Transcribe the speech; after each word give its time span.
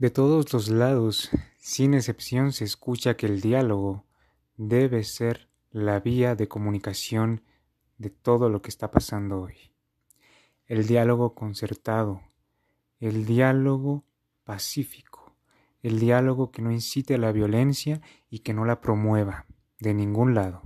De 0.00 0.08
todos 0.08 0.50
los 0.54 0.70
lados, 0.70 1.28
sin 1.58 1.92
excepción, 1.92 2.52
se 2.52 2.64
escucha 2.64 3.18
que 3.18 3.26
el 3.26 3.42
diálogo 3.42 4.06
debe 4.56 5.04
ser 5.04 5.50
la 5.72 6.00
vía 6.00 6.34
de 6.34 6.48
comunicación 6.48 7.42
de 7.98 8.08
todo 8.08 8.48
lo 8.48 8.62
que 8.62 8.70
está 8.70 8.90
pasando 8.90 9.42
hoy. 9.42 9.74
El 10.64 10.86
diálogo 10.86 11.34
concertado, 11.34 12.22
el 12.98 13.26
diálogo 13.26 14.06
pacífico, 14.44 15.36
el 15.82 16.00
diálogo 16.00 16.50
que 16.50 16.62
no 16.62 16.72
incite 16.72 17.16
a 17.16 17.18
la 17.18 17.30
violencia 17.30 18.00
y 18.30 18.38
que 18.38 18.54
no 18.54 18.64
la 18.64 18.80
promueva 18.80 19.44
de 19.80 19.92
ningún 19.92 20.34
lado. 20.34 20.62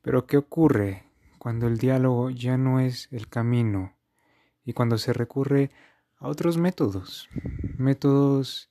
Pero 0.00 0.26
¿qué 0.26 0.38
ocurre 0.38 1.04
cuando 1.36 1.66
el 1.66 1.76
diálogo 1.76 2.30
ya 2.30 2.56
no 2.56 2.80
es 2.80 3.08
el 3.12 3.28
camino 3.28 3.98
y 4.64 4.72
cuando 4.72 4.96
se 4.96 5.12
recurre 5.12 5.70
a 6.22 6.28
otros 6.28 6.56
métodos? 6.56 7.28
Métodos 7.76 8.70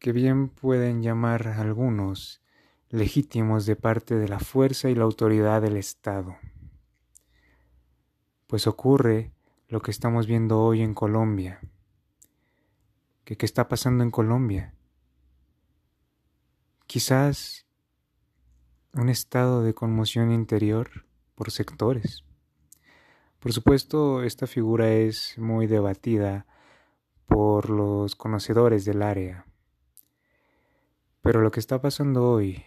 que 0.00 0.10
bien 0.10 0.48
pueden 0.48 1.00
llamar 1.00 1.46
algunos 1.46 2.42
legítimos 2.90 3.64
de 3.64 3.76
parte 3.76 4.16
de 4.16 4.28
la 4.28 4.40
fuerza 4.40 4.90
y 4.90 4.96
la 4.96 5.04
autoridad 5.04 5.62
del 5.62 5.76
Estado. 5.76 6.36
Pues 8.48 8.66
ocurre 8.66 9.32
lo 9.68 9.80
que 9.80 9.92
estamos 9.92 10.26
viendo 10.26 10.60
hoy 10.60 10.82
en 10.82 10.94
Colombia. 10.94 11.60
¿Qué, 13.24 13.36
qué 13.36 13.46
está 13.46 13.68
pasando 13.68 14.02
en 14.02 14.10
Colombia? 14.10 14.74
Quizás 16.88 17.66
un 18.94 19.08
estado 19.08 19.62
de 19.62 19.74
conmoción 19.74 20.32
interior 20.32 21.06
por 21.36 21.52
sectores. 21.52 22.24
Por 23.42 23.52
supuesto, 23.52 24.22
esta 24.22 24.46
figura 24.46 24.92
es 24.92 25.36
muy 25.36 25.66
debatida 25.66 26.46
por 27.26 27.70
los 27.70 28.14
conocedores 28.14 28.84
del 28.84 29.02
área. 29.02 29.46
Pero 31.22 31.40
lo 31.40 31.50
que 31.50 31.58
está 31.58 31.82
pasando 31.82 32.30
hoy 32.30 32.64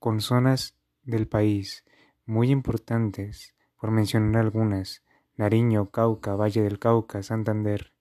con 0.00 0.20
zonas 0.20 0.76
del 1.04 1.28
país 1.28 1.84
muy 2.26 2.50
importantes, 2.50 3.54
por 3.80 3.92
mencionar 3.92 4.42
algunas, 4.42 5.04
Nariño, 5.36 5.90
Cauca, 5.90 6.34
Valle 6.34 6.62
del 6.62 6.80
Cauca, 6.80 7.22
Santander, 7.22 7.92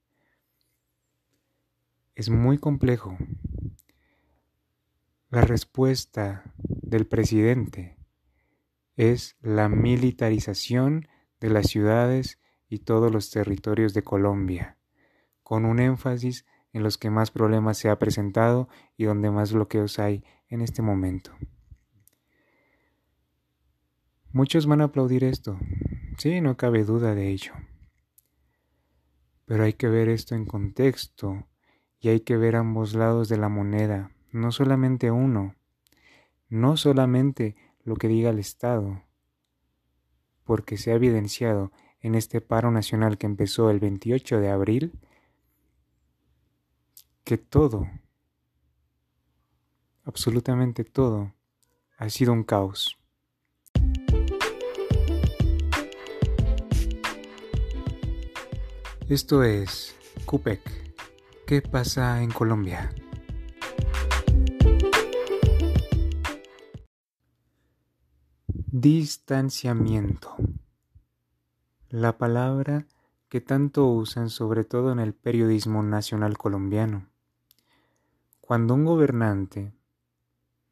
es 2.15 2.31
muy 2.31 2.57
complejo. 2.57 3.15
La 5.29 5.41
respuesta 5.41 6.51
del 6.57 7.05
presidente 7.05 7.95
es 8.97 9.37
la 9.43 9.69
militarización 9.69 11.07
de 11.39 11.49
las 11.49 11.67
ciudades 11.67 12.39
y 12.67 12.79
todos 12.79 13.11
los 13.11 13.31
territorios 13.31 13.93
de 13.93 14.03
Colombia, 14.03 14.77
con 15.43 15.65
un 15.65 15.79
énfasis 15.79 16.45
en 16.73 16.83
los 16.83 16.97
que 16.97 17.09
más 17.09 17.31
problemas 17.31 17.77
se 17.77 17.89
ha 17.89 17.97
presentado 17.97 18.69
y 18.95 19.05
donde 19.05 19.31
más 19.31 19.53
bloqueos 19.53 19.99
hay 19.99 20.23
en 20.47 20.61
este 20.61 20.81
momento. 20.81 21.31
Muchos 24.31 24.67
van 24.67 24.81
a 24.81 24.85
aplaudir 24.85 25.23
esto, 25.23 25.59
sí, 26.17 26.39
no 26.41 26.55
cabe 26.55 26.83
duda 26.83 27.15
de 27.15 27.29
ello. 27.29 27.53
Pero 29.45 29.63
hay 29.63 29.73
que 29.73 29.87
ver 29.87 30.09
esto 30.09 30.35
en 30.35 30.45
contexto 30.45 31.47
y 31.99 32.09
hay 32.09 32.19
que 32.19 32.37
ver 32.37 32.55
ambos 32.55 32.93
lados 32.93 33.29
de 33.29 33.37
la 33.37 33.49
moneda, 33.49 34.11
no 34.31 34.51
solamente 34.51 35.09
uno, 35.09 35.55
no 36.47 36.77
solamente 36.77 37.55
lo 37.83 37.95
que 37.95 38.07
diga 38.07 38.29
el 38.29 38.37
Estado, 38.37 39.03
porque 40.49 40.77
se 40.77 40.91
ha 40.91 40.95
evidenciado 40.95 41.71
en 42.01 42.15
este 42.15 42.41
paro 42.41 42.71
nacional 42.71 43.19
que 43.19 43.27
empezó 43.27 43.69
el 43.69 43.79
28 43.79 44.39
de 44.39 44.49
abril, 44.49 44.93
que 47.23 47.37
todo, 47.37 47.87
absolutamente 50.05 50.83
todo, 50.83 51.35
ha 51.99 52.09
sido 52.09 52.33
un 52.33 52.43
caos. 52.43 52.97
Esto 59.07 59.43
es 59.43 59.95
CUPEC. 60.25 60.61
¿Qué 61.45 61.61
pasa 61.61 62.23
en 62.23 62.31
Colombia? 62.31 62.89
Distanciamiento. 68.71 70.35
La 71.89 72.19
palabra 72.19 72.85
que 73.27 73.41
tanto 73.41 73.87
usan 73.87 74.29
sobre 74.29 74.63
todo 74.63 74.91
en 74.91 74.99
el 74.99 75.15
periodismo 75.15 75.81
nacional 75.81 76.37
colombiano. 76.37 77.07
Cuando 78.41 78.75
un 78.75 78.85
gobernante 78.85 79.73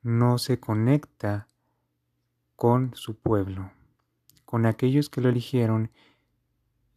no 0.04 0.38
se 0.38 0.60
conecta 0.60 1.48
con 2.56 2.94
su 2.94 3.16
pueblo, 3.16 3.72
con 4.46 4.68
aquellos 4.68 5.10
que 5.10 5.22
lo 5.22 5.30
eligieron 5.30 5.90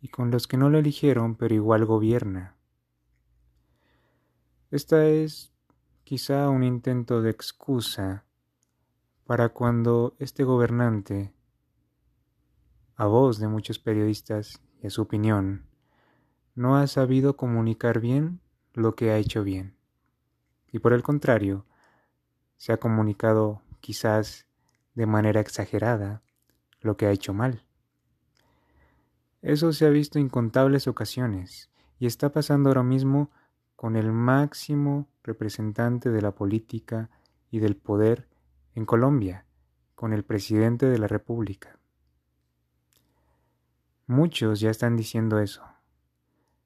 y 0.03 0.09
con 0.09 0.31
los 0.31 0.47
que 0.47 0.59
no 0.59 0.69
lo 0.69 0.77
eligieron 0.77 1.35
pero 1.35 1.55
igual 1.55 1.87
gobierna. 1.87 2.57
Esta 4.71 5.07
es 5.07 5.51
quizá 6.05 6.51
un 6.51 6.63
intento 6.63 7.23
de 7.23 7.31
excusa 7.31 8.27
para 9.31 9.51
cuando 9.51 10.17
este 10.19 10.43
gobernante, 10.43 11.33
a 12.97 13.07
voz 13.07 13.39
de 13.39 13.47
muchos 13.47 13.79
periodistas 13.79 14.61
y 14.83 14.89
a 14.89 14.91
su 14.91 15.03
opinión, 15.03 15.69
no 16.57 16.77
ha 16.77 16.89
sabido 16.89 17.37
comunicar 17.37 18.01
bien 18.01 18.41
lo 18.73 18.97
que 18.97 19.13
ha 19.13 19.19
hecho 19.19 19.45
bien. 19.45 19.77
Y 20.73 20.81
por 20.81 20.93
el 20.93 21.05
contrario, 21.05 21.65
se 22.57 22.73
ha 22.73 22.79
comunicado 22.79 23.63
quizás 23.79 24.49
de 24.97 25.07
manera 25.07 25.41
exagerada 25.41 26.23
lo 26.81 26.97
que 26.97 27.07
ha 27.07 27.13
hecho 27.13 27.33
mal. 27.33 27.63
Eso 29.43 29.73
se 29.73 29.87
ha 29.87 29.91
visto 29.91 30.19
incontables 30.19 30.89
ocasiones 30.89 31.71
y 32.01 32.07
está 32.07 32.33
pasando 32.33 32.71
ahora 32.71 32.83
mismo 32.83 33.31
con 33.77 33.95
el 33.95 34.11
máximo 34.11 35.07
representante 35.23 36.11
de 36.11 36.21
la 36.21 36.33
política 36.33 37.11
y 37.53 37.61
del 37.61 37.77
poder 37.77 38.30
en 38.75 38.85
Colombia, 38.87 39.47
con 39.95 40.13
el 40.13 40.25
presidente 40.25 40.87
de 40.87 40.99
la 40.99 41.07
República. 41.07 41.79
Muchos 44.07 44.61
ya 44.61 44.71
están 44.71 44.97
diciendo 44.97 45.39
eso, 45.39 45.63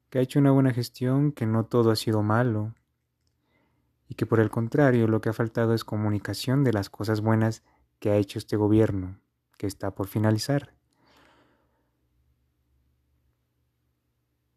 que 0.09 0.19
ha 0.19 0.21
hecho 0.21 0.39
una 0.39 0.51
buena 0.51 0.71
gestión, 0.71 1.31
que 1.31 1.45
no 1.45 1.65
todo 1.65 1.91
ha 1.91 1.95
sido 1.95 2.23
malo, 2.23 2.73
y 4.07 4.15
que 4.15 4.25
por 4.25 4.39
el 4.39 4.49
contrario 4.49 5.07
lo 5.07 5.21
que 5.21 5.29
ha 5.29 5.33
faltado 5.33 5.73
es 5.73 5.83
comunicación 5.83 6.63
de 6.63 6.73
las 6.73 6.89
cosas 6.89 7.21
buenas 7.21 7.63
que 7.99 8.11
ha 8.11 8.15
hecho 8.15 8.39
este 8.39 8.55
gobierno, 8.55 9.19
que 9.57 9.67
está 9.67 9.93
por 9.93 10.07
finalizar. 10.07 10.73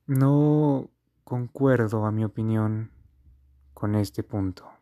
No 0.06 0.90
concuerdo, 1.24 2.06
a 2.06 2.12
mi 2.12 2.24
opinión, 2.24 2.90
con 3.74 3.94
este 3.94 4.22
punto. 4.22 4.77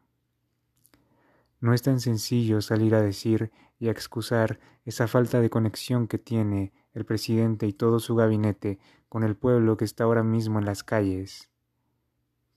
No 1.61 1.73
es 1.73 1.83
tan 1.83 2.01
sencillo 2.01 2.61
salir 2.61 2.95
a 2.95 3.03
decir 3.03 3.51
y 3.79 3.89
a 3.89 3.91
excusar 3.91 4.61
esa 4.85 5.09
falta 5.09 5.41
de 5.41 5.51
conexión 5.51 6.07
que 6.07 6.19
tiene 6.19 6.73
el 6.95 7.05
presidente 7.05 7.67
y 7.67 7.73
todo 7.73 8.01
su 8.01 8.15
gabinete 8.15 8.79
con 9.09 9.23
el 9.23 9.37
pueblo 9.37 9.77
que 9.77 9.85
está 9.85 10.05
ahora 10.05 10.23
mismo 10.23 10.59
en 10.59 10.65
las 10.65 10.83
calles, 10.83 11.51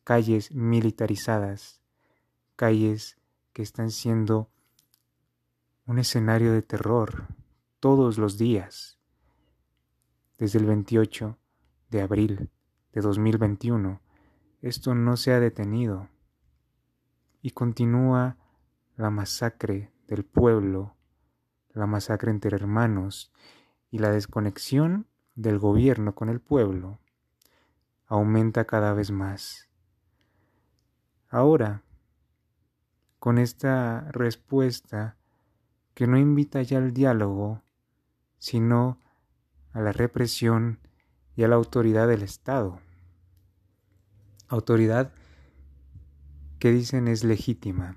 calles 0.04 0.52
militarizadas, 0.54 1.82
calles 2.56 3.18
que 3.54 3.62
están 3.62 3.92
siendo 3.92 4.50
un 5.86 6.00
escenario 6.00 6.54
de 6.54 6.62
terror 6.62 7.28
todos 7.80 8.18
los 8.18 8.38
días, 8.38 9.00
desde 10.38 10.59
el 10.59 10.66
28 10.66 11.38
de 11.90 12.02
abril 12.02 12.50
de 12.94 13.02
2021, 13.02 14.02
esto 14.62 14.96
no 14.96 15.18
se 15.18 15.34
ha 15.34 15.40
detenido. 15.40 16.09
Y 17.41 17.52
continúa 17.52 18.38
la 18.99 19.09
masacre 19.09 19.93
del 20.09 20.25
pueblo, 20.25 20.93
la 21.72 21.85
masacre 21.85 22.31
entre 22.31 22.53
hermanos 22.53 23.31
y 23.91 23.99
la 23.99 24.11
desconexión 24.11 25.07
del 25.35 25.57
gobierno 25.57 26.16
con 26.16 26.28
el 26.28 26.41
pueblo 26.41 26.99
aumenta 28.07 28.66
cada 28.66 28.91
vez 28.91 29.09
más. 29.11 29.69
Ahora, 31.29 31.81
con 33.19 33.37
esta 33.37 34.01
respuesta 34.11 35.16
que 35.93 36.05
no 36.05 36.17
invita 36.17 36.61
ya 36.61 36.79
al 36.79 36.91
diálogo, 36.91 37.63
sino 38.37 38.99
a 39.72 39.79
la 39.79 39.93
represión 39.93 40.78
y 41.37 41.43
a 41.43 41.47
la 41.47 41.55
autoridad 41.55 42.09
del 42.09 42.22
Estado. 42.22 42.81
Autoridad 44.49 45.13
que 46.59 46.73
dicen 46.73 47.07
es 47.07 47.23
legítima. 47.23 47.93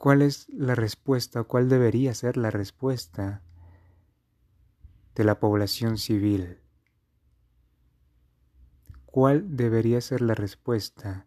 ¿Cuál 0.00 0.22
es 0.22 0.48
la 0.48 0.74
respuesta? 0.74 1.44
¿Cuál 1.44 1.68
debería 1.68 2.14
ser 2.14 2.38
la 2.38 2.50
respuesta 2.50 3.42
de 5.14 5.24
la 5.24 5.38
población 5.38 5.98
civil? 5.98 6.60
¿cuál 9.10 9.56
debería 9.56 10.00
ser 10.00 10.20
la 10.20 10.34
respuesta 10.34 11.26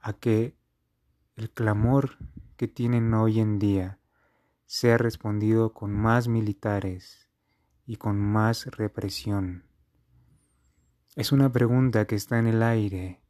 a 0.00 0.14
que 0.14 0.56
el 1.36 1.50
clamor 1.50 2.18
que 2.56 2.68
tienen 2.68 3.12
hoy 3.12 3.40
en 3.40 3.58
día 3.58 4.00
sea 4.66 4.96
respondido 4.96 5.74
con 5.74 5.92
más 5.92 6.26
militares 6.26 7.28
y 7.86 7.96
con 7.96 8.18
más 8.18 8.66
represión? 8.66 9.66
Es 11.16 11.32
una 11.32 11.52
pregunta 11.52 12.06
que 12.06 12.14
está 12.14 12.38
en 12.38 12.46
el 12.46 12.62
aire 12.62 13.22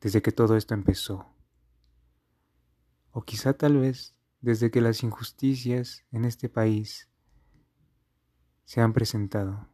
desde 0.00 0.22
que 0.22 0.30
todo 0.30 0.56
esto 0.56 0.74
empezó. 0.74 1.35
O 3.18 3.22
quizá 3.22 3.54
tal 3.54 3.78
vez 3.78 4.14
desde 4.42 4.70
que 4.70 4.82
las 4.82 5.02
injusticias 5.02 6.04
en 6.12 6.26
este 6.26 6.50
país 6.50 7.08
se 8.66 8.82
han 8.82 8.92
presentado. 8.92 9.70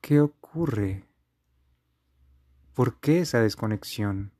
¿Qué 0.00 0.20
ocurre? 0.20 1.08
¿Por 2.72 3.00
qué 3.00 3.18
esa 3.18 3.40
desconexión? 3.40 4.30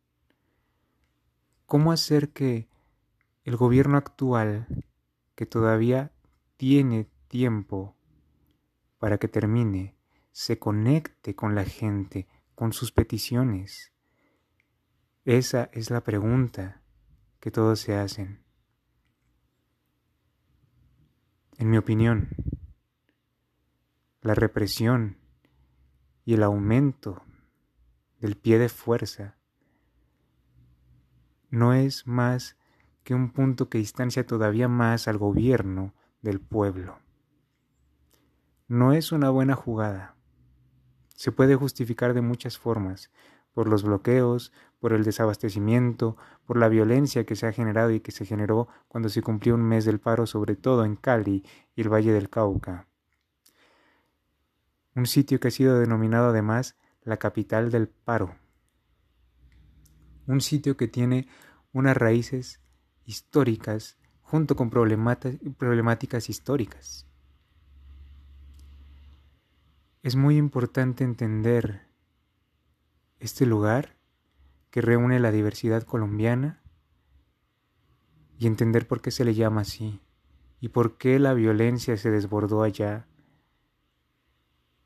¿Cómo 1.67 1.91
hacer 1.91 2.29
que 2.29 2.69
el 3.43 3.56
gobierno 3.56 3.97
actual, 3.97 4.69
que 5.35 5.47
todavía 5.47 6.12
tiene 6.56 7.09
tiempo 7.27 7.97
para 9.00 9.19
que 9.19 9.27
termine, 9.27 9.97
se 10.31 10.61
conecte 10.61 11.35
con 11.35 11.56
la 11.56 11.65
gente, 11.65 12.29
con 12.55 12.73
sus 12.73 12.93
peticiones? 12.93 13.93
Esa 15.29 15.69
es 15.75 15.91
la 15.91 16.03
pregunta 16.03 16.81
que 17.39 17.51
todos 17.51 17.81
se 17.81 17.95
hacen. 17.95 18.43
En 21.59 21.69
mi 21.69 21.77
opinión, 21.77 22.31
la 24.23 24.35
represión 24.35 25.19
y 26.25 26.33
el 26.33 26.43
aumento 26.43 27.23
del 28.21 28.39
pie 28.39 28.59
de 28.59 28.71
fuerza 28.71 29.37
no 31.51 31.75
es 31.75 32.07
más 32.07 32.57
que 33.05 33.13
un 33.13 33.31
punto 33.31 33.69
que 33.69 33.77
distancia 33.77 34.25
todavía 34.25 34.67
más 34.67 35.09
al 35.09 35.19
gobierno 35.19 35.93
del 36.23 36.41
pueblo. 36.41 37.01
No 38.67 38.95
es 38.95 39.13
una 39.13 39.29
buena 39.29 39.57
jugada. 39.57 40.17
Se 41.15 41.33
puede 41.33 41.55
justificar 41.55 42.15
de 42.15 42.23
muchas 42.23 42.57
formas, 42.57 43.11
por 43.59 43.69
los 43.69 43.83
bloqueos, 43.83 44.53
por 44.81 44.93
el 44.93 45.05
desabastecimiento, 45.05 46.17
por 46.47 46.59
la 46.59 46.69
violencia 46.69 47.25
que 47.25 47.37
se 47.37 47.47
ha 47.47 47.53
generado 47.53 47.91
y 47.91 48.01
que 48.01 48.13
se 48.13 48.25
generó 48.25 48.69
cuando 48.89 49.09
se 49.09 49.23
cumplió 49.23 49.55
un 49.55 49.63
mes 49.63 49.85
del 49.85 49.99
paro, 49.99 50.27
sobre 50.27 50.57
todo 50.57 50.85
en 50.85 50.97
Cali 50.97 51.45
y 51.75 51.81
el 51.81 51.93
Valle 51.93 52.13
del 52.13 52.31
Cauca. 52.31 52.87
Un 54.95 55.07
sitio 55.07 55.41
que 55.41 55.49
ha 55.49 55.51
sido 55.53 55.79
denominado 55.79 56.29
además 56.29 56.77
la 57.03 57.17
capital 57.17 57.71
del 57.71 57.89
paro. 57.89 58.37
Un 60.27 60.41
sitio 60.41 60.77
que 60.77 60.89
tiene 60.89 61.29
unas 61.73 61.97
raíces 61.97 62.61
históricas 63.05 63.99
junto 64.23 64.57
con 64.57 64.71
problemáticas 64.71 66.29
históricas. 66.29 67.07
Es 70.03 70.17
muy 70.17 70.37
importante 70.37 71.03
entender 71.03 71.89
este 73.21 73.47
lugar 73.47 73.98
que 74.70 74.81
reúne 74.81 75.20
la 75.20 75.31
diversidad 75.31 75.82
colombiana 75.82 76.62
y 78.38 78.47
entender 78.47 78.87
por 78.87 79.00
qué 79.00 79.11
se 79.11 79.25
le 79.25 79.35
llama 79.35 79.62
así 79.62 80.00
y 80.61 80.69
por 80.69 80.99
qué 80.99 81.19
la 81.19 81.35
violencia 81.35 81.97
se 81.97 82.11
desbordó 82.11 82.62
allá, 82.62 83.06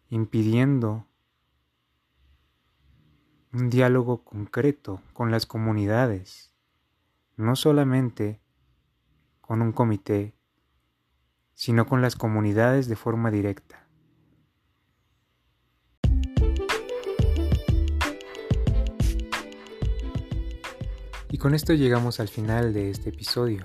impidiendo 0.08 1.06
un 3.52 3.70
diálogo 3.70 4.24
concreto 4.24 5.00
con 5.12 5.30
las 5.30 5.46
comunidades, 5.46 6.52
no 7.36 7.56
solamente 7.56 8.40
con 9.40 9.60
un 9.60 9.72
comité, 9.72 10.34
sino 11.54 11.86
con 11.86 12.00
las 12.00 12.16
comunidades 12.16 12.88
de 12.88 12.96
forma 12.96 13.30
directa. 13.30 13.81
Y 21.32 21.38
con 21.38 21.54
esto 21.54 21.72
llegamos 21.72 22.20
al 22.20 22.28
final 22.28 22.74
de 22.74 22.90
este 22.90 23.08
episodio. 23.08 23.64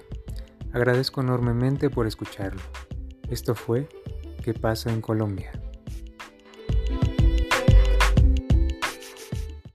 Agradezco 0.71 1.19
enormemente 1.19 1.89
por 1.89 2.07
escucharlo. 2.07 2.61
Esto 3.29 3.55
fue 3.55 3.89
¿Qué 4.41 4.53
pasa 4.53 4.89
en 4.93 5.01
Colombia? 5.01 5.51